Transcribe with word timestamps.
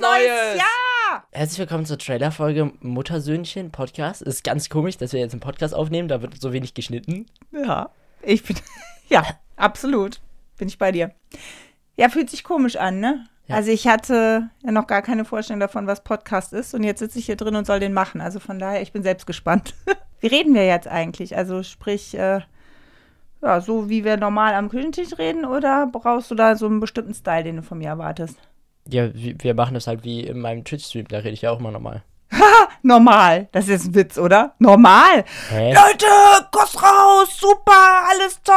Neues. 0.00 0.56
Ja! 0.56 1.24
Herzlich 1.32 1.58
willkommen 1.58 1.84
zur 1.84 1.98
Trailerfolge 1.98 2.72
Muttersöhnchen 2.80 3.72
Podcast. 3.72 4.22
Ist 4.22 4.44
ganz 4.44 4.68
komisch, 4.68 4.96
dass 4.96 5.12
wir 5.12 5.18
jetzt 5.18 5.32
einen 5.32 5.40
Podcast 5.40 5.74
aufnehmen, 5.74 6.06
da 6.06 6.22
wird 6.22 6.40
so 6.40 6.52
wenig 6.52 6.74
geschnitten. 6.74 7.26
Ja, 7.50 7.90
ich 8.22 8.44
bin. 8.44 8.56
Ja, 9.08 9.24
absolut. 9.56 10.20
Bin 10.58 10.68
ich 10.68 10.78
bei 10.78 10.92
dir. 10.92 11.12
Ja, 11.96 12.10
fühlt 12.10 12.28
sich 12.28 12.44
komisch 12.44 12.76
an, 12.76 13.00
ne? 13.00 13.24
Ja. 13.46 13.56
Also 13.56 13.70
ich 13.70 13.88
hatte 13.88 14.50
ja 14.62 14.70
noch 14.70 14.86
gar 14.86 15.00
keine 15.00 15.24
Vorstellung 15.24 15.60
davon, 15.60 15.86
was 15.86 16.04
Podcast 16.04 16.52
ist 16.52 16.74
und 16.74 16.84
jetzt 16.84 16.98
sitze 16.98 17.18
ich 17.18 17.26
hier 17.26 17.36
drin 17.36 17.56
und 17.56 17.66
soll 17.66 17.80
den 17.80 17.94
machen. 17.94 18.20
Also 18.20 18.38
von 18.38 18.58
daher, 18.58 18.82
ich 18.82 18.92
bin 18.92 19.02
selbst 19.02 19.26
gespannt. 19.26 19.74
wie 20.20 20.26
reden 20.26 20.54
wir 20.54 20.66
jetzt 20.66 20.86
eigentlich? 20.86 21.36
Also 21.36 21.62
sprich, 21.62 22.14
äh, 22.18 22.42
ja, 23.42 23.60
so 23.62 23.88
wie 23.88 24.04
wir 24.04 24.18
normal 24.18 24.54
am 24.54 24.68
Küchentisch 24.68 25.16
reden 25.16 25.46
oder 25.46 25.86
brauchst 25.86 26.30
du 26.30 26.34
da 26.34 26.54
so 26.54 26.66
einen 26.66 26.80
bestimmten 26.80 27.14
Style, 27.14 27.44
den 27.44 27.56
du 27.56 27.62
von 27.62 27.78
mir 27.78 27.88
erwartest? 27.88 28.38
Ja, 28.90 29.08
wir 29.14 29.54
machen 29.54 29.74
das 29.74 29.86
halt 29.86 30.04
wie 30.04 30.20
in 30.20 30.40
meinem 30.40 30.64
Twitch-Stream, 30.64 31.06
da 31.08 31.18
rede 31.18 31.30
ich 31.30 31.42
ja 31.42 31.50
auch 31.50 31.60
immer 31.60 31.70
normal. 31.70 32.02
Normal. 32.82 33.48
Das 33.52 33.68
ist 33.68 33.86
ein 33.86 33.94
Witz, 33.94 34.18
oder? 34.18 34.54
Normal. 34.58 35.24
Hä? 35.50 35.72
Leute, 35.74 36.06
Kuss 36.52 36.80
raus, 36.80 37.28
super, 37.38 38.04
alles 38.08 38.40
toll. 38.42 38.54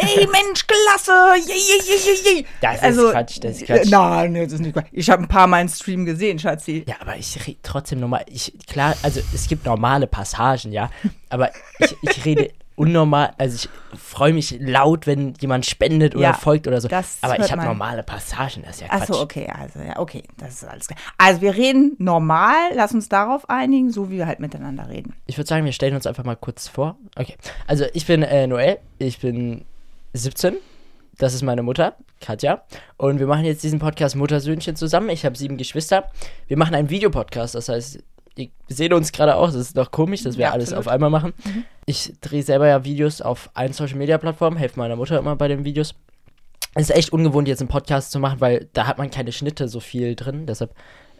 Ey, 0.00 0.26
Mensch, 0.32 0.66
klasse. 0.66 1.12
Je, 1.46 1.52
je, 1.52 1.94
je, 1.94 2.36
je. 2.38 2.44
Das 2.60 2.76
ist 2.76 2.82
Also, 2.82 3.10
Quatsch, 3.10 3.38
das 3.42 3.56
ist 3.58 3.66
Quatsch. 3.66 3.90
Nein, 3.90 4.34
das 4.34 4.52
ist 4.54 4.60
nicht 4.60 4.72
Quatsch. 4.72 4.88
Ich 4.92 5.10
habe 5.10 5.22
ein 5.22 5.28
paar 5.28 5.46
Mal 5.46 5.58
einen 5.58 5.68
Stream 5.68 6.04
gesehen, 6.06 6.38
Schatzi. 6.38 6.84
Ja, 6.88 6.96
aber 7.00 7.16
ich 7.16 7.46
rede 7.46 7.58
trotzdem 7.62 8.00
normal. 8.00 8.24
Ich, 8.28 8.52
klar, 8.66 8.94
also 9.02 9.20
es 9.34 9.48
gibt 9.48 9.66
normale 9.66 10.06
Passagen, 10.06 10.72
ja. 10.72 10.90
Aber 11.28 11.50
ich, 11.78 11.94
ich 12.02 12.24
rede 12.24 12.50
unnormal. 12.78 13.32
Also 13.38 13.68
ich 13.92 13.98
freue 13.98 14.32
mich 14.32 14.56
laut, 14.60 15.06
wenn 15.06 15.34
jemand 15.40 15.66
spendet 15.66 16.14
oder 16.14 16.22
Ja, 16.24 16.32
folgt 16.32 16.66
oder 16.68 16.80
so. 16.80 16.88
aber 16.88 17.38
ich 17.40 17.50
habe 17.50 17.64
normale 17.64 18.02
Passagen, 18.02 18.62
das 18.64 18.76
ist 18.76 18.80
ja 18.82 18.88
Quatsch. 18.88 19.02
Achso, 19.02 19.20
okay, 19.20 19.48
also 19.52 19.80
ja, 19.80 19.98
okay, 19.98 20.22
das 20.36 20.54
ist 20.54 20.64
alles 20.64 20.86
klar. 20.86 20.98
Also 21.18 21.40
wir 21.40 21.54
reden 21.54 21.96
normal, 21.98 22.56
lass 22.74 22.92
uns 22.92 23.08
darauf 23.08 23.48
einigen, 23.50 23.90
so 23.90 24.10
wie 24.10 24.18
wir 24.18 24.26
halt 24.26 24.40
miteinander 24.40 24.88
reden. 24.88 25.14
Ich 25.26 25.36
würde 25.36 25.48
sagen, 25.48 25.64
wir 25.64 25.72
stellen 25.72 25.94
uns 25.94 26.06
einfach 26.06 26.24
mal 26.24 26.36
kurz 26.36 26.68
vor. 26.68 26.96
Okay. 27.16 27.36
Also 27.66 27.84
ich 27.92 28.06
bin 28.06 28.22
äh, 28.22 28.46
Noel, 28.46 28.78
ich 28.98 29.18
bin 29.18 29.64
17. 30.12 30.56
Das 31.18 31.34
ist 31.34 31.42
meine 31.42 31.64
Mutter, 31.64 31.96
Katja. 32.20 32.62
Und 32.96 33.18
wir 33.18 33.26
machen 33.26 33.44
jetzt 33.44 33.64
diesen 33.64 33.80
Podcast 33.80 34.14
Muttersöhnchen 34.14 34.76
zusammen. 34.76 35.08
Ich 35.10 35.24
habe 35.24 35.36
sieben 35.36 35.56
Geschwister. 35.56 36.04
Wir 36.46 36.56
machen 36.56 36.76
einen 36.76 36.90
Videopodcast, 36.90 37.56
das 37.56 37.68
heißt, 37.68 37.98
ihr- 38.38 38.48
wir 38.66 38.76
sehen 38.76 38.92
uns 38.92 39.12
gerade 39.12 39.36
auch. 39.36 39.46
Das 39.46 39.56
ist 39.56 39.76
doch 39.76 39.90
komisch, 39.90 40.22
dass 40.22 40.36
wir 40.38 40.46
Ja, 40.46 40.52
alles 40.52 40.72
auf 40.72 40.88
einmal 40.88 41.10
machen. 41.10 41.32
Ich 41.86 42.12
drehe 42.20 42.42
selber 42.42 42.66
ja 42.68 42.84
Videos 42.84 43.20
auf 43.20 43.50
allen 43.54 43.72
Social 43.72 43.96
Media 43.98 44.16
Plattformen, 44.18 44.56
helfe 44.56 44.78
meiner 44.78 44.96
Mutter 44.96 45.18
immer 45.18 45.36
bei 45.36 45.48
den 45.48 45.64
Videos. 45.64 45.94
Es 46.74 46.90
ist 46.90 46.96
echt 46.96 47.12
ungewohnt, 47.12 47.48
jetzt 47.48 47.60
einen 47.60 47.68
Podcast 47.68 48.10
zu 48.12 48.18
machen, 48.20 48.40
weil 48.40 48.68
da 48.72 48.86
hat 48.86 48.98
man 48.98 49.10
keine 49.10 49.32
Schnitte 49.32 49.68
so 49.68 49.80
viel 49.80 50.14
drin. 50.14 50.46
Deshalb, 50.46 50.74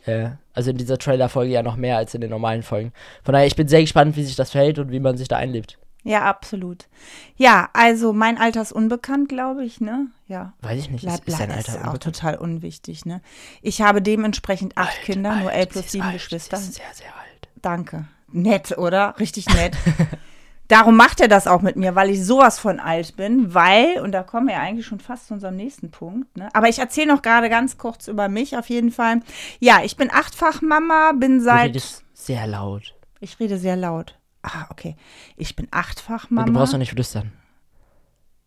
äh, 0.06 0.30
also 0.54 0.70
in 0.70 0.76
dieser 0.76 0.98
Trailer-Folge 0.98 1.52
ja 1.52 1.62
noch 1.62 1.76
mehr 1.76 1.96
als 1.96 2.14
in 2.14 2.20
den 2.20 2.30
normalen 2.30 2.62
Folgen. 2.62 2.92
Von 3.24 3.32
daher, 3.32 3.46
ich 3.46 3.56
bin 3.56 3.66
sehr 3.66 3.80
gespannt, 3.80 4.16
wie 4.16 4.24
sich 4.24 4.36
das 4.36 4.50
verhält 4.52 4.78
und 4.78 4.90
wie 4.92 5.00
man 5.00 5.16
sich 5.16 5.26
da 5.28 5.36
einlebt. 5.36 5.78
Ja, 6.04 6.24
absolut. 6.24 6.88
Ja, 7.36 7.68
also 7.72 8.12
mein 8.12 8.38
Alter 8.38 8.62
ist 8.62 8.72
unbekannt, 8.72 9.28
glaube 9.28 9.64
ich, 9.64 9.80
ne? 9.80 10.06
Ja. 10.26 10.54
Weiß 10.62 10.78
ich 10.78 10.90
nicht, 10.90 11.02
Bleib, 11.02 11.20
ist, 11.26 11.28
ist 11.28 11.40
dein 11.40 11.50
Alter 11.50 11.80
ist 11.80 11.84
auch 11.86 11.98
total 11.98 12.36
unwichtig, 12.36 13.04
ne? 13.04 13.20
Ich 13.62 13.82
habe 13.82 14.00
dementsprechend 14.00 14.76
acht 14.78 15.02
Kinder, 15.02 15.34
nur 15.36 15.52
elf 15.52 15.70
plus 15.70 15.92
sieben 15.92 16.04
alt, 16.04 16.14
Geschwister. 16.14 16.56
Sie 16.56 16.70
ist 16.70 16.76
sehr, 16.76 16.94
sehr 16.94 17.14
alt. 17.14 17.48
Danke. 17.60 18.06
Nett, 18.30 18.76
oder? 18.78 19.14
Richtig 19.18 19.48
nett. 19.48 19.76
Darum 20.68 20.96
macht 20.96 21.20
er 21.20 21.28
das 21.28 21.46
auch 21.46 21.62
mit 21.62 21.76
mir, 21.76 21.94
weil 21.94 22.10
ich 22.10 22.22
sowas 22.24 22.58
von 22.58 22.78
alt 22.78 23.16
bin, 23.16 23.54
weil, 23.54 24.00
und 24.02 24.12
da 24.12 24.22
kommen 24.22 24.48
wir 24.48 24.54
ja 24.56 24.60
eigentlich 24.60 24.84
schon 24.86 25.00
fast 25.00 25.28
zu 25.28 25.34
unserem 25.34 25.56
nächsten 25.56 25.90
Punkt, 25.90 26.36
ne? 26.36 26.50
aber 26.52 26.68
ich 26.68 26.78
erzähle 26.78 27.06
noch 27.14 27.22
gerade 27.22 27.48
ganz 27.48 27.78
kurz 27.78 28.06
über 28.06 28.28
mich 28.28 28.54
auf 28.54 28.68
jeden 28.68 28.90
Fall. 28.90 29.20
Ja, 29.60 29.80
ich 29.82 29.96
bin 29.96 30.10
achtfach 30.12 30.60
Mama, 30.60 31.12
bin 31.12 31.38
Du 31.38 31.44
seit, 31.44 31.68
redest 31.70 32.04
sehr 32.12 32.46
laut. 32.46 32.94
ich 33.20 33.40
rede 33.40 33.56
sehr 33.56 33.76
laut. 33.76 34.18
Ah, 34.42 34.66
okay. 34.70 34.96
Ich 35.36 35.56
bin 35.56 35.68
achtfach 35.70 36.24
Und 36.24 36.32
Mama. 36.32 36.46
Du 36.46 36.52
brauchst 36.52 36.72
doch 36.72 36.78
nicht 36.78 36.92
flüstern. 36.92 37.32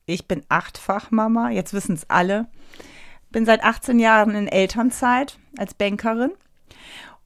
Ich 0.05 0.27
bin 0.27 0.43
achtfach 0.49 1.11
Mama, 1.11 1.49
jetzt 1.51 1.73
wissen 1.73 1.93
es 1.93 2.09
alle. 2.09 2.47
Bin 3.29 3.45
seit 3.45 3.63
18 3.63 3.99
Jahren 3.99 4.35
in 4.35 4.47
Elternzeit 4.47 5.37
als 5.57 5.73
Bankerin. 5.73 6.31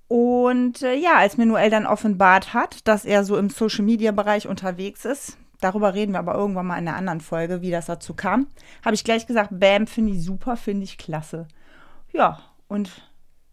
Und 0.08 0.84
äh, 0.84 0.94
ja, 0.96 1.16
als 1.16 1.38
mir 1.38 1.46
Noel 1.48 1.70
dann 1.70 1.88
offenbart 1.88 2.54
hat, 2.54 2.88
dass 2.88 3.06
er 3.06 3.24
so 3.24 3.38
im 3.38 3.50
Social-Media-Bereich 3.50 4.48
unterwegs 4.48 5.04
ist, 5.04 5.38
darüber 5.62 5.94
reden 5.96 6.12
wir 6.12 6.20
aber 6.20 6.36
irgendwann 6.36 6.68
mal 6.68 6.78
in 6.78 6.88
einer 6.88 6.98
anderen 6.98 7.22
Folge, 7.22 7.62
wie 7.62 7.72
das 7.72 7.88
dazu 7.88 8.14
kam, 8.14 8.48
habe 8.84 8.94
ich 8.94 9.04
gleich 9.04 9.26
gesagt, 9.26 9.50
Bam, 9.60 9.88
finde 9.88 10.12
ich 10.14 10.24
super, 10.24 10.58
finde 10.58 10.84
ich 10.84 10.98
klasse. 11.00 11.48
Ja, 12.14 12.40
und 12.68 12.92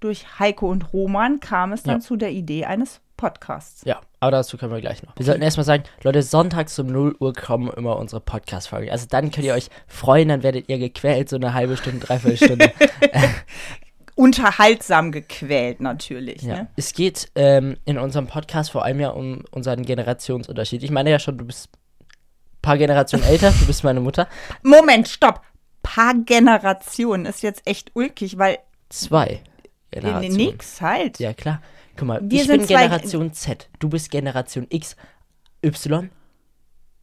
durch 0.00 0.38
Heiko 0.38 0.68
und 0.68 0.92
Roman 0.92 1.40
kam 1.40 1.72
es 1.72 1.84
dann 1.84 2.00
Ja. 2.00 2.00
zu 2.00 2.16
der 2.16 2.32
Idee 2.32 2.66
eines 2.66 3.00
Podcasts. 3.16 3.82
Ja, 3.84 4.00
aber 4.20 4.32
dazu 4.32 4.56
können 4.56 4.72
wir 4.72 4.80
gleich 4.80 5.02
noch. 5.02 5.14
Wir 5.16 5.24
sollten 5.24 5.42
erstmal 5.42 5.64
sagen, 5.64 5.84
Leute, 6.02 6.22
sonntags 6.22 6.78
um 6.78 6.86
0 6.86 7.16
Uhr 7.20 7.32
kommen 7.32 7.70
immer 7.70 7.96
unsere 7.98 8.20
Podcast-Folgen. 8.20 8.90
Also 8.90 9.06
dann 9.08 9.30
könnt 9.30 9.46
ihr 9.46 9.54
euch 9.54 9.68
freuen, 9.86 10.28
dann 10.28 10.42
werdet 10.42 10.68
ihr 10.68 10.78
gequält, 10.78 11.28
so 11.28 11.36
eine 11.36 11.54
halbe 11.54 11.76
Stunde, 11.76 12.04
dreiviertel 12.06 12.36
Stunde. 12.36 12.72
Unterhaltsam 14.14 15.10
gequält 15.10 15.80
natürlich. 15.80 16.42
Ja. 16.42 16.54
Ne? 16.54 16.66
Es 16.76 16.92
geht 16.92 17.30
ähm, 17.34 17.76
in 17.84 17.98
unserem 17.98 18.26
Podcast 18.26 18.70
vor 18.70 18.84
allem 18.84 19.00
ja 19.00 19.08
um 19.10 19.44
unseren 19.50 19.84
Generationsunterschied. 19.84 20.82
Ich 20.82 20.90
meine 20.90 21.10
ja 21.10 21.18
schon, 21.18 21.38
du 21.38 21.46
bist 21.46 21.70
ein 21.72 22.58
paar 22.60 22.76
Generationen 22.76 23.24
älter, 23.24 23.50
du 23.50 23.66
bist 23.66 23.84
meine 23.84 24.00
Mutter. 24.00 24.28
Moment, 24.62 25.08
stopp. 25.08 25.40
Paar 25.82 26.14
Generationen 26.14 27.26
ist 27.26 27.42
jetzt 27.42 27.66
echt 27.66 27.90
ulkig, 27.94 28.38
weil 28.38 28.58
Zwei 28.90 29.42
Generationen. 29.90 30.36
nix 30.36 30.80
halt. 30.80 31.18
Ja, 31.18 31.32
klar. 31.32 31.62
Guck 32.02 32.08
mal, 32.08 32.20
Wir 32.24 32.40
ich 32.40 32.48
sind 32.48 32.58
bin 32.58 32.66
Generation 32.66 33.32
Z, 33.32 33.70
du 33.78 33.88
bist 33.88 34.10
Generation 34.10 34.66
X. 34.70 34.96
Y, 35.64 36.10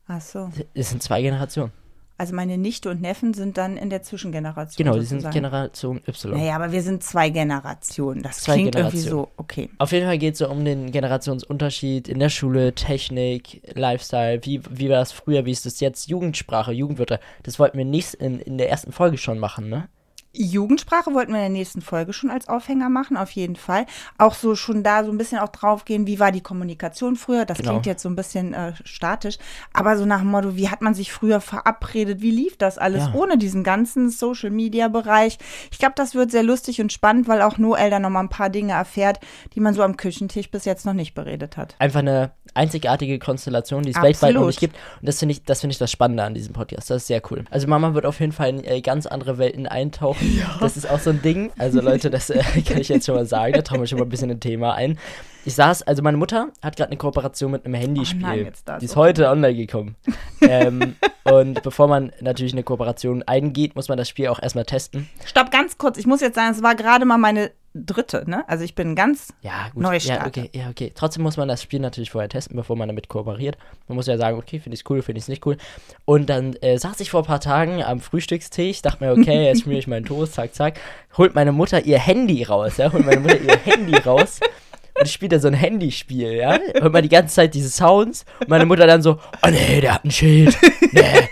Ach 0.08 0.20
so. 0.20 0.52
es 0.74 0.90
sind 0.90 1.02
zwei 1.02 1.22
Generationen. 1.22 1.72
Also 2.18 2.36
meine 2.36 2.58
Nichte 2.58 2.90
und 2.90 3.00
Neffen 3.00 3.34
sind 3.34 3.58
dann 3.58 3.78
in 3.78 3.90
der 3.90 4.02
Zwischengeneration. 4.02 4.86
Genau, 4.86 5.00
die 5.00 5.06
sind. 5.06 5.32
Generation 5.32 6.02
Y. 6.06 6.38
Naja, 6.38 6.58
aber 6.58 6.74
wir 6.74 6.82
sind 6.82 7.02
zwei 7.02 7.30
Generationen. 7.30 8.22
Das 8.24 8.42
Zwei 8.42 8.56
klingt 8.56 8.76
irgendwie 8.76 8.98
Generationen. 8.98 9.28
so, 9.38 9.42
okay. 9.42 9.70
Auf 9.78 9.94
jeden 9.94 10.06
Fall 10.06 10.18
geht 10.18 10.34
es 10.34 10.40
so 10.40 10.50
um 10.50 10.66
den 10.66 10.92
Generationsunterschied 10.92 12.10
in 12.10 12.20
der 12.20 12.28
Schule, 12.28 12.76
Technik, 12.76 13.62
Lifestyle, 13.74 14.42
wie, 14.44 14.62
wie 14.70 14.90
war 14.90 14.98
das 14.98 15.14
früher, 15.14 15.46
wie 15.46 15.52
ist 15.52 15.66
das 15.66 15.80
jetzt, 15.80 16.10
Jugendsprache, 16.10 16.74
Jugendwörter. 16.74 17.22
Das 17.44 17.58
wollten 17.58 17.78
wir 17.78 17.86
nicht 17.86 18.16
in, 18.16 18.42
in 18.42 18.58
der 18.58 18.70
ersten 18.70 18.92
Folge 18.92 19.18
schon 19.18 19.40
machen, 19.40 19.70
ne? 19.70 19.88
Jugendsprache 20.34 21.14
wollten 21.14 21.32
wir 21.32 21.38
in 21.40 21.44
der 21.44 21.50
nächsten 21.50 21.82
Folge 21.82 22.14
schon 22.14 22.30
als 22.30 22.48
Aufhänger 22.48 22.90
machen, 22.90 23.18
auf 23.18 23.32
jeden 23.32 23.56
Fall. 23.56 23.86
Auch 24.18 24.36
so 24.36 24.56
schon 24.56 24.84
da 24.84 25.04
so 25.04 25.12
ein 25.12 25.18
bisschen 25.18 25.40
auch 25.40 25.50
drauf 25.50 25.86
gehen, 25.86 26.06
wie 26.08 26.20
war 26.20 26.32
die 26.32 26.42
Kommunikation 26.42 27.16
früher. 27.16 27.46
Das 27.46 27.58
Genau. 27.58 27.72
klingt 27.72 27.86
jetzt 27.88 28.04
so 28.04 28.10
ein 28.10 28.16
bisschen 28.16 28.54
äh, 28.54 28.74
statisch, 28.86 29.38
aber 29.74 29.98
so 29.98 30.06
nach 30.06 30.20
dem 30.20 30.30
Motto, 30.32 30.56
wie 30.56 30.70
hat 30.70 30.82
man 30.82 30.94
sich 30.94 31.12
früher 31.12 31.42
verabredet, 31.42 32.22
wie 32.22 32.32
lief 32.32 32.58
das 32.58 32.78
alles 32.78 33.06
Ja. 33.08 33.14
ohne 33.14 33.38
diesen 33.38 33.64
ganzen 33.64 34.10
Social-Media-Bereich. 34.10 35.38
Ich 35.72 35.80
glaube, 35.80 35.94
das 35.96 36.16
wird 36.16 36.32
sehr 36.32 36.44
lustig 36.44 36.80
und 36.82 36.94
spannend, 36.94 37.28
weil 37.28 37.42
auch 37.42 37.58
Noel 37.58 37.90
da 37.90 38.00
nochmal 38.00 38.24
ein 38.24 38.30
paar 38.30 38.50
Dinge 38.50 38.74
erfährt, 38.74 39.20
die 39.56 39.60
man 39.60 39.74
so 39.74 39.82
am 39.84 39.98
Küchentisch 39.98 40.52
bis 40.52 40.66
jetzt 40.66 40.86
noch 40.86 40.94
nicht 40.94 41.14
beredet 41.16 41.58
hat. 41.58 41.76
Einfach 41.80 42.00
eine 42.00 42.32
einzigartige 42.54 43.20
Konstellation, 43.20 43.84
die 43.84 43.92
es 43.92 44.02
weltweit 44.02 44.34
noch 44.34 44.42
Absolut. 44.42 44.48
nicht 44.48 44.60
gibt. 44.60 44.76
Und 44.76 45.08
das 45.08 45.20
finde 45.20 45.34
ich, 45.34 45.44
das 45.44 45.62
finde 45.62 45.74
ich 45.74 45.78
das 45.78 45.92
Spannende 45.92 46.24
an 46.24 46.34
diesem 46.34 46.54
Podcast. 46.54 46.90
Das 46.90 46.98
ist 46.98 47.08
sehr 47.08 47.22
cool. 47.32 47.46
Also 47.50 47.68
Mama 47.68 47.94
wird 47.94 48.06
auf 48.06 48.20
jeden 48.20 48.32
Fall 48.32 48.50
in 48.50 48.64
äh, 48.64 48.82
ganz 48.82 49.06
andere 49.06 49.38
Welten 49.38 49.68
eintauchen. 49.68 50.42
Das 50.60 50.78
ist 50.78 50.90
auch 50.90 51.00
so 51.00 51.10
ein 51.12 51.22
Ding. 51.22 51.52
Also 51.58 51.82
Leute, 51.82 52.10
das 52.10 52.30
äh, 52.30 52.42
kann 52.68 52.80
ich 52.80 52.90
jetzt 52.90 53.06
schon 53.06 53.16
mal 53.16 53.26
sagen. 53.26 53.54
Da 53.54 53.62
tauchen 53.62 53.82
wir 53.82 53.88
schon 53.88 54.00
mal 54.00 54.06
ein 54.06 54.10
bisschen 54.10 54.32
ein 54.32 54.40
Thema 54.40 54.74
ein. 54.74 54.98
Ich 55.46 55.56
saß, 55.56 55.84
also 55.84 56.04
meine 56.04 56.18
Mutter 56.18 56.50
hat 56.62 56.76
gerade 56.76 56.90
eine 56.92 56.98
Kooperation 56.98 57.52
mit 57.52 57.66
einem 57.66 57.74
Handyspiel. 57.74 58.24
Oh 58.24 58.28
nein, 58.28 58.46
jetzt 58.46 58.68
das, 58.68 58.80
die 58.80 58.86
ist 58.86 58.96
heute 58.96 59.30
online 59.30 59.56
gekommen. 59.56 59.96
ähm, 60.42 60.96
und 61.24 61.64
bevor 61.64 61.88
man 61.88 62.12
natürlich 62.20 62.54
eine 62.54 62.64
Kooperation 62.64 63.24
eingeht, 63.24 63.76
muss 63.76 63.88
man 63.88 63.98
das 63.98 64.10
Spiel 64.10 64.28
auch 64.28 64.42
erstmal 64.42 64.66
testen. 64.66 65.10
Stopp, 65.26 65.52
ganz 65.52 65.78
kurz. 65.78 65.98
Ich 65.98 66.06
muss 66.06 66.22
jetzt 66.22 66.36
sagen, 66.36 66.52
es 66.52 66.62
war 66.62 66.76
gerade 66.76 67.06
mal 67.06 67.18
meine 67.18 67.52
dritte, 67.74 68.24
ne? 68.30 68.44
Also 68.48 68.64
ich 68.64 68.76
bin 68.76 68.96
ganz 68.96 69.34
Ja, 69.42 69.70
gut. 69.74 69.84
Neustart. 69.84 70.36
Ja, 70.36 70.44
okay, 70.44 70.50
ja, 70.54 70.70
okay. 70.70 70.92
Trotzdem 70.96 71.24
muss 71.24 71.38
man 71.38 71.48
das 71.48 71.62
Spiel 71.62 71.80
natürlich 71.80 72.10
vorher 72.12 72.30
testen, 72.30 72.56
bevor 72.56 72.76
man 72.76 72.88
damit 72.88 73.10
kooperiert. 73.10 73.58
Man 73.88 73.96
muss 73.96 74.08
ja 74.08 74.18
sagen, 74.18 74.38
okay, 74.38 74.60
finde 74.60 74.74
ich 74.76 74.82
es 74.82 74.90
cool, 74.90 75.02
finde 75.02 75.20
ich 75.20 75.26
es 75.26 75.28
nicht 75.28 75.46
cool. 75.46 75.58
Und 76.06 76.30
dann 76.30 76.54
äh, 76.62 76.78
saß 76.78 77.00
ich 77.00 77.12
vor 77.12 77.22
ein 77.22 77.28
paar 77.28 77.40
Tagen 77.40 77.84
am 77.84 78.00
Frühstückstisch, 78.00 78.82
dachte 78.82 79.04
mir, 79.04 79.12
okay, 79.12 79.46
jetzt 79.46 79.64
schmiere 79.64 79.80
ich 79.80 79.88
meinen 79.88 80.06
Toast, 80.06 80.34
zack, 80.34 80.54
zack. 80.56 80.80
Holt 81.18 81.36
meine 81.36 81.52
Mutter 81.52 81.86
ihr 81.86 82.00
Handy 82.00 82.44
raus, 82.44 82.78
ja, 82.78 82.92
holt 82.92 83.06
meine 83.06 83.20
Mutter 83.22 83.40
ihr 83.40 83.58
Handy 83.58 83.96
raus. 83.98 84.40
Und 84.98 85.06
ich 85.06 85.14
spiele 85.14 85.30
da 85.30 85.40
so 85.40 85.48
ein 85.48 85.54
Handyspiel, 85.54 86.34
ja. 86.34 86.58
Hört 86.74 86.92
man 86.92 87.04
die 87.04 87.10
ganze 87.10 87.36
Zeit 87.36 87.54
diese 87.54 87.70
Sounds. 87.70 88.26
Und 88.40 88.50
meine 88.50 88.66
Mutter 88.66 88.86
dann 88.88 89.02
so, 89.02 89.20
oh 89.46 89.50
nee, 89.50 89.80
der 89.80 89.94
hat 89.94 90.04
ein 90.06 90.12
Schild. 90.12 90.58
Nee. 90.92 91.30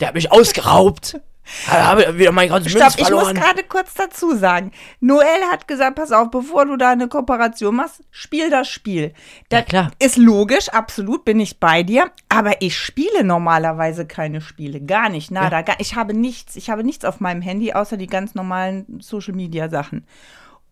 Der 0.00 0.08
hat 0.08 0.14
mich 0.16 0.30
ausgeraubt. 0.32 1.20
Habe 1.68 2.18
wieder 2.18 2.32
mein 2.32 2.48
ganzes 2.48 2.72
Stopp, 2.72 2.82
Münz 2.82 2.96
ich 2.98 3.10
muss 3.10 3.34
gerade 3.34 3.62
kurz 3.68 3.94
dazu 3.94 4.34
sagen. 4.34 4.72
Noel 5.00 5.42
hat 5.50 5.68
gesagt, 5.68 5.96
pass 5.96 6.10
auf, 6.12 6.30
bevor 6.30 6.64
du 6.66 6.76
da 6.76 6.90
eine 6.90 7.08
Kooperation 7.08 7.76
machst, 7.76 8.02
spiel 8.10 8.50
das 8.50 8.68
Spiel. 8.68 9.12
Das 9.50 9.60
Ja, 9.60 9.64
klar. 9.66 9.90
ist 9.98 10.16
logisch, 10.16 10.68
absolut, 10.70 11.24
bin 11.24 11.40
ich 11.40 11.60
bei 11.60 11.82
dir. 11.82 12.10
Aber 12.28 12.62
ich 12.62 12.76
spiele 12.78 13.24
normalerweise 13.24 14.06
keine 14.06 14.40
Spiele. 14.40 14.80
Gar 14.80 15.10
nicht, 15.10 15.30
nada. 15.30 15.62
Gar, 15.62 15.76
ich 15.80 15.94
habe 15.96 16.14
nichts, 16.14 16.56
ich 16.56 16.70
habe 16.70 16.82
nichts 16.82 17.04
auf 17.04 17.20
meinem 17.20 17.42
Handy, 17.42 17.72
außer 17.72 17.96
die 17.96 18.06
ganz 18.06 18.34
normalen 18.34 19.00
Social-Media-Sachen. 19.00 20.06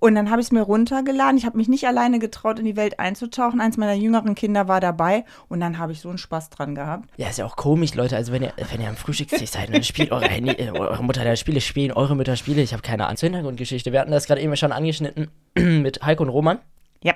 Und 0.02 0.16
dann 0.16 0.32
habe 0.32 0.40
ich 0.40 0.48
es 0.48 0.50
mir 0.50 0.62
runtergeladen. 0.62 1.38
Ich 1.38 1.46
habe 1.46 1.56
mich 1.56 1.68
nicht 1.68 1.86
alleine 1.86 2.18
getraut, 2.18 2.58
in 2.58 2.64
die 2.64 2.74
Welt 2.74 2.98
einzutauchen. 2.98 3.60
Eins 3.60 3.76
meiner 3.76 3.92
jüngeren 3.92 4.34
Kinder 4.34 4.66
war 4.66 4.80
dabei 4.80 5.24
und 5.48 5.60
dann 5.60 5.78
habe 5.78 5.92
ich 5.92 6.00
so 6.00 6.08
einen 6.08 6.18
Spaß 6.18 6.50
dran 6.50 6.74
gehabt. 6.74 7.08
Ja, 7.18 7.28
ist 7.28 7.38
ja 7.38 7.46
auch 7.46 7.54
komisch, 7.54 7.94
Leute. 7.94 8.16
Also 8.16 8.32
wenn 8.32 8.42
ihr, 8.42 8.52
wenn 8.72 8.80
ihr 8.80 8.88
am 8.88 8.96
Frühstückstisch 8.96 9.50
seid 9.50 9.68
und 9.68 9.76
dann 9.76 9.84
spielt 9.84 10.10
eure, 10.10 10.24
Handy, 10.24 10.50
äh, 10.50 10.72
eure 10.72 11.04
Mutter 11.04 11.22
da 11.22 11.36
Spiele, 11.36 11.60
spielen 11.60 11.92
eure 11.92 12.16
Mütter 12.16 12.34
Spiele. 12.34 12.62
Ich 12.62 12.72
habe 12.72 12.82
keine 12.82 13.04
Ahnung 13.04 13.16
zur 13.16 13.28
Hintergrundgeschichte. 13.28 13.92
Wir 13.92 14.00
hatten 14.00 14.10
das 14.10 14.26
gerade 14.26 14.40
eben 14.40 14.56
schon 14.56 14.72
angeschnitten 14.72 15.30
mit 15.56 16.02
Heiko 16.02 16.24
und 16.24 16.30
Roman. 16.30 16.58
Ja. 17.04 17.14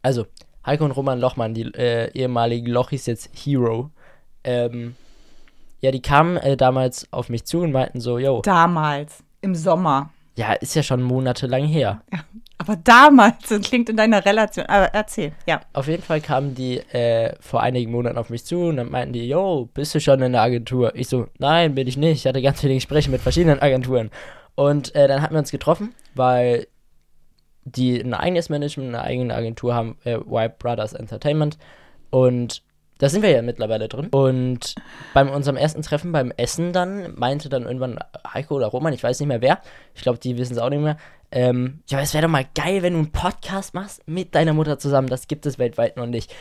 Also, 0.00 0.24
Heiko 0.64 0.86
und 0.86 0.92
Roman 0.92 1.20
Lochmann, 1.20 1.52
die 1.52 1.64
äh, 1.74 2.10
ehemaligen 2.12 2.68
Lochis, 2.68 3.04
jetzt 3.04 3.28
Hero. 3.34 3.90
Ähm, 4.42 4.96
ja, 5.82 5.90
die 5.90 6.00
kamen 6.00 6.38
äh, 6.38 6.56
damals 6.56 7.12
auf 7.12 7.28
mich 7.28 7.44
zu 7.44 7.60
und 7.60 7.72
meinten 7.72 8.00
so, 8.00 8.18
yo, 8.18 8.40
Damals, 8.40 9.22
im 9.42 9.54
Sommer. 9.54 10.08
Ja, 10.36 10.52
ist 10.54 10.74
ja 10.74 10.82
schon 10.82 11.02
monatelang 11.02 11.64
her. 11.64 12.02
Ja. 12.12 12.20
Aber 12.58 12.76
damals, 12.76 13.48
das 13.48 13.62
klingt 13.62 13.88
in 13.88 13.96
deiner 13.96 14.24
Relation. 14.24 14.66
Aber 14.66 14.86
erzähl, 14.94 15.32
ja. 15.46 15.60
Auf 15.72 15.88
jeden 15.88 16.02
Fall 16.02 16.20
kamen 16.20 16.54
die 16.54 16.78
äh, 16.78 17.34
vor 17.40 17.60
einigen 17.60 17.90
Monaten 17.90 18.16
auf 18.16 18.30
mich 18.30 18.44
zu 18.44 18.66
und 18.66 18.76
dann 18.76 18.90
meinten 18.90 19.12
die, 19.12 19.26
yo, 19.28 19.68
bist 19.74 19.94
du 19.94 20.00
schon 20.00 20.22
in 20.22 20.32
der 20.32 20.42
Agentur? 20.42 20.94
Ich 20.94 21.08
so, 21.08 21.26
nein, 21.38 21.74
bin 21.74 21.88
ich 21.88 21.96
nicht. 21.96 22.20
Ich 22.20 22.26
hatte 22.26 22.40
ganz 22.40 22.60
viele 22.60 22.74
Gespräche 22.74 23.10
mit 23.10 23.20
verschiedenen 23.20 23.60
Agenturen. 23.60 24.10
Und 24.54 24.94
äh, 24.94 25.08
dann 25.08 25.22
hatten 25.22 25.34
wir 25.34 25.40
uns 25.40 25.50
getroffen, 25.50 25.92
weil 26.14 26.68
die 27.64 28.00
ein 28.00 28.14
eigenes 28.14 28.48
Management, 28.48 28.90
eine 28.90 29.02
eigene 29.02 29.34
Agentur 29.34 29.74
haben, 29.74 29.96
äh, 30.04 30.18
White 30.18 30.56
Brothers 30.58 30.92
Entertainment. 30.92 31.58
Und 32.10 32.62
da 33.02 33.08
sind 33.08 33.22
wir 33.22 33.30
ja 33.30 33.42
mittlerweile 33.42 33.88
drin. 33.88 34.06
Und 34.12 34.76
bei 35.12 35.24
unserem 35.24 35.56
ersten 35.56 35.82
Treffen 35.82 36.12
beim 36.12 36.30
Essen 36.36 36.72
dann 36.72 37.12
meinte 37.16 37.48
dann 37.48 37.64
irgendwann 37.64 37.98
Heiko 38.32 38.54
oder 38.54 38.68
Roman, 38.68 38.92
ich 38.92 39.02
weiß 39.02 39.18
nicht 39.18 39.26
mehr 39.26 39.42
wer, 39.42 39.60
ich 39.92 40.02
glaube, 40.02 40.20
die 40.20 40.38
wissen 40.38 40.52
es 40.52 40.60
auch 40.60 40.70
nicht 40.70 40.82
mehr, 40.82 40.96
ähm, 41.32 41.80
ja, 41.88 41.98
es 41.98 42.14
wäre 42.14 42.22
doch 42.22 42.30
mal 42.30 42.46
geil, 42.54 42.82
wenn 42.82 42.92
du 42.92 43.00
einen 43.00 43.10
Podcast 43.10 43.74
machst 43.74 44.06
mit 44.06 44.36
deiner 44.36 44.52
Mutter 44.52 44.78
zusammen. 44.78 45.08
Das 45.08 45.26
gibt 45.26 45.46
es 45.46 45.58
weltweit 45.58 45.96
noch 45.96 46.06
nicht. 46.06 46.32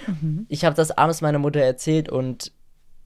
Ich 0.49 0.63
habe 0.63 0.75
das 0.75 0.91
abends 0.91 1.21
meiner 1.21 1.39
Mutter 1.39 1.61
erzählt 1.61 2.09
und 2.09 2.51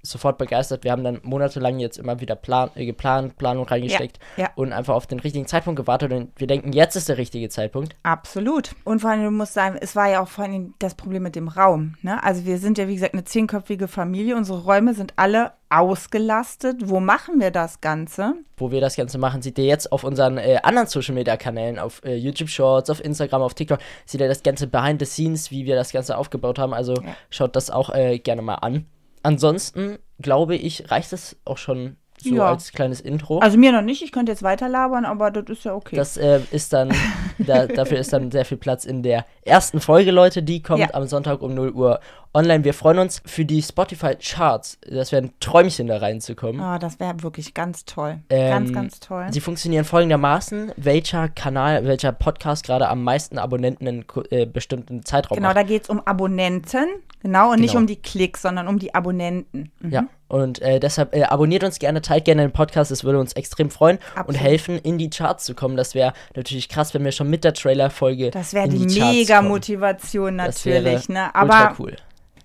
sofort 0.05 0.37
begeistert. 0.37 0.83
Wir 0.83 0.91
haben 0.91 1.03
dann 1.03 1.19
monatelang 1.23 1.79
jetzt 1.79 1.97
immer 1.97 2.19
wieder 2.21 2.35
plan 2.35 2.69
äh, 2.75 2.85
geplant, 2.85 3.37
Planung 3.37 3.65
reingesteckt 3.65 4.19
ja. 4.37 4.49
und 4.55 4.71
einfach 4.73 4.95
auf 4.95 5.07
den 5.07 5.19
richtigen 5.19 5.47
Zeitpunkt 5.47 5.77
gewartet. 5.77 6.11
Und 6.13 6.31
wir 6.37 6.47
denken, 6.47 6.73
jetzt 6.73 6.95
ist 6.95 7.09
der 7.09 7.17
richtige 7.17 7.49
Zeitpunkt. 7.49 7.95
Absolut. 8.03 8.75
Und 8.83 9.01
vor 9.01 9.09
allem, 9.09 9.23
du 9.23 9.31
musst 9.31 9.53
sagen, 9.53 9.77
es 9.79 9.95
war 9.95 10.09
ja 10.09 10.21
auch 10.21 10.27
vor 10.27 10.45
allem 10.45 10.73
das 10.79 10.95
Problem 10.95 11.23
mit 11.23 11.35
dem 11.35 11.47
Raum. 11.47 11.95
Ne? 12.01 12.23
Also 12.23 12.45
wir 12.45 12.57
sind 12.57 12.77
ja, 12.77 12.87
wie 12.87 12.95
gesagt, 12.95 13.13
eine 13.13 13.23
zehnköpfige 13.23 13.87
Familie. 13.87 14.35
Unsere 14.35 14.63
Räume 14.63 14.93
sind 14.93 15.13
alle 15.17 15.53
ausgelastet. 15.69 16.89
Wo 16.89 16.99
machen 16.99 17.39
wir 17.39 17.51
das 17.51 17.81
Ganze? 17.81 18.35
Wo 18.57 18.71
wir 18.71 18.81
das 18.81 18.95
Ganze 18.95 19.17
machen, 19.17 19.41
seht 19.41 19.57
ihr 19.57 19.65
jetzt 19.65 19.91
auf 19.91 20.03
unseren 20.03 20.37
äh, 20.37 20.59
anderen 20.63 20.87
Social 20.87 21.15
Media 21.15 21.37
Kanälen, 21.37 21.79
auf 21.79 22.01
äh, 22.05 22.15
YouTube 22.15 22.49
Shorts, 22.49 22.89
auf 22.89 23.03
Instagram, 23.03 23.41
auf 23.41 23.53
TikTok, 23.53 23.79
seht 24.05 24.21
ihr 24.21 24.27
das 24.27 24.43
ganze 24.43 24.67
Behind 24.67 24.99
the 24.99 25.05
Scenes, 25.05 25.51
wie 25.51 25.65
wir 25.65 25.75
das 25.75 25.91
Ganze 25.91 26.17
aufgebaut 26.17 26.59
haben. 26.59 26.73
Also 26.73 26.93
Ja. 26.93 27.15
schaut 27.29 27.55
das 27.55 27.69
auch 27.69 27.89
äh, 27.93 28.19
gerne 28.19 28.41
mal 28.41 28.55
an. 28.55 28.85
Ansonsten 29.25 29.97
glaube 30.21 30.55
ich, 30.55 30.89
reicht 30.91 31.11
es 31.13 31.35
auch 31.45 31.57
schon 31.57 31.97
so 32.17 32.35
Ja. 32.35 32.47
als 32.51 32.71
kleines 32.71 33.01
Intro. 33.01 33.39
Also 33.39 33.57
mir 33.57 33.71
noch 33.73 33.81
nicht, 33.81 34.01
ich 34.01 34.11
könnte 34.13 34.31
jetzt 34.31 34.43
weiter 34.43 34.69
labern, 34.69 35.03
aber 35.03 35.31
das 35.31 35.57
ist 35.57 35.65
ja 35.65 35.73
okay. 35.75 35.95
Das 35.97 36.15
äh, 36.15 36.39
ist 36.51 36.71
dann, 36.71 36.93
da, 37.39 37.65
dafür 37.67 37.97
ist 37.99 38.13
dann 38.13 38.31
sehr 38.31 38.45
viel 38.45 38.57
Platz 38.57 38.85
in 38.85 39.03
der 39.03 39.25
ersten 39.43 39.81
Folge, 39.81 40.11
Leute. 40.11 40.41
Die 40.41 40.61
kommt 40.63 40.79
Ja. 40.79 40.93
am 40.93 41.05
Sonntag 41.07 41.41
um 41.41 41.53
0 41.53 41.71
Uhr 41.71 41.99
online. 42.35 42.63
Wir 42.63 42.73
freuen 42.73 42.99
uns 42.99 43.21
für 43.25 43.45
die 43.45 43.61
Spotify 43.61 44.15
Charts. 44.15 44.77
Das 44.87 45.11
wäre 45.11 45.23
ein 45.23 45.31
Träumchen, 45.39 45.87
da 45.87 45.97
reinzukommen. 45.97 46.61
Ah, 46.61 46.77
das 46.77 46.99
wäre 46.99 47.23
wirklich 47.23 47.53
ganz 47.53 47.85
toll. 47.85 48.19
Ähm, 48.29 48.49
ganz, 48.51 48.73
ganz 48.73 48.99
toll. 48.99 49.27
Sie 49.31 49.39
funktionieren 49.41 49.85
folgendermaßen: 49.85 50.73
welcher 50.77 51.29
Kanal, 51.29 51.85
welcher 51.85 52.11
Podcast 52.11 52.65
gerade 52.65 52.87
am 52.89 53.03
meisten 53.03 53.39
Abonnenten 53.39 53.87
in 53.87 54.05
äh, 54.29 54.45
bestimmten 54.45 55.03
Zeitraum 55.05 55.37
Genau, 55.37 55.47
macht. 55.49 55.57
da 55.57 55.63
geht 55.63 55.83
es 55.83 55.89
um 55.89 56.05
Abonnenten. 56.05 56.85
Genau, 57.21 57.51
und 57.53 57.59
nicht 57.59 57.71
Genau. 57.71 57.81
um 57.81 57.87
die 57.87 57.95
Klicks, 57.95 58.43
sondern 58.43 58.67
um 58.67 58.77
die 58.77 58.93
Abonnenten. 58.93 59.71
Mhm. 59.79 59.91
Ja, 59.91 60.05
und 60.27 60.61
äh, 60.61 60.79
deshalb 60.79 61.15
äh, 61.15 61.23
abonniert 61.23 61.63
uns 61.63 61.79
gerne, 61.79 62.01
teilt 62.03 62.25
gerne 62.25 62.43
den 62.43 62.51
Podcast, 62.51 62.91
es 62.91 63.03
würde 63.03 63.19
uns 63.19 63.33
extrem 63.33 63.71
freuen 63.71 63.97
und 63.97 64.17
Absolut. 64.19 64.41
helfen, 64.41 64.77
in 64.77 64.99
die 64.99 65.09
Charts 65.09 65.45
zu 65.45 65.55
kommen. 65.55 65.75
Das 65.75 65.95
wäre 65.95 66.13
natürlich 66.35 66.69
krass, 66.69 66.93
wenn 66.93 67.03
wir 67.03 67.11
schon 67.11 67.27
mit 67.29 67.43
der 67.43 67.53
Trailer-Folge 67.53 68.29
Das 68.29 68.53
wäre 68.53 68.69
die, 68.69 68.85
die 68.85 68.99
mega. 68.99 69.41
Motivation 69.41 70.37
Das 70.37 70.63
wäre 70.65 70.81
natürlich. 70.83 71.09
Ne? 71.09 71.33
Aber 71.33 71.73
cool. 71.79 71.95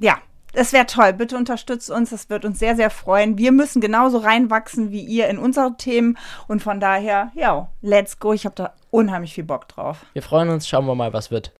Ja, 0.00 0.18
das 0.52 0.72
wäre 0.72 0.86
toll. 0.86 1.12
Bitte 1.12 1.36
unterstützt 1.36 1.90
uns. 1.90 2.10
Das 2.10 2.28
wird 2.28 2.44
uns 2.44 2.58
sehr, 2.58 2.76
sehr 2.76 2.90
freuen. 2.90 3.38
Wir 3.38 3.52
müssen 3.52 3.80
genauso 3.80 4.18
reinwachsen 4.18 4.90
wie 4.90 5.02
ihr 5.02 5.28
in 5.28 5.38
unsere 5.38 5.76
Themen. 5.76 6.18
Und 6.48 6.62
von 6.62 6.80
daher, 6.80 7.30
ja, 7.34 7.68
let's 7.82 8.18
go. 8.18 8.32
Ich 8.32 8.44
habe 8.44 8.56
da 8.56 8.72
unheimlich 8.90 9.34
viel 9.34 9.44
Bock 9.44 9.68
drauf. 9.68 10.04
Wir 10.12 10.22
freuen 10.22 10.48
uns, 10.48 10.68
schauen 10.68 10.86
wir 10.86 10.94
mal, 10.94 11.12
was 11.12 11.30
wird. 11.30 11.48